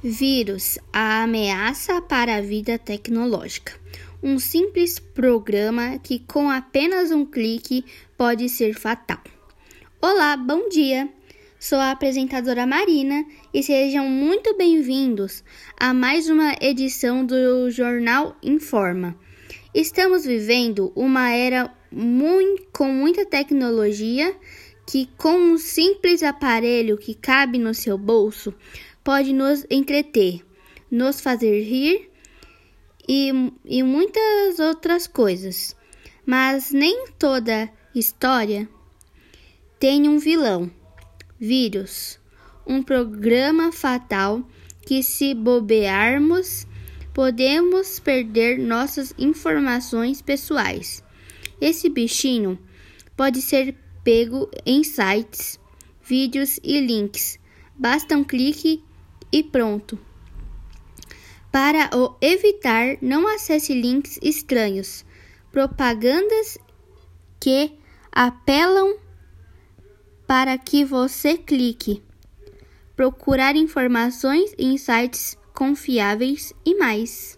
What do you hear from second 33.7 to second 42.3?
muitas outras coisas. Mas nem toda história tem um vilão, vírus,